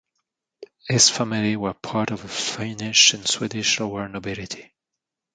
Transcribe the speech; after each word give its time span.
His 0.87 1.11
family 1.11 1.55
were 1.55 1.75
part 1.75 2.09
of 2.09 2.23
the 2.23 2.27
Finnish 2.27 3.13
and 3.13 3.27
Swedish 3.27 3.79
lower 3.79 4.07
nobility. 4.09 4.73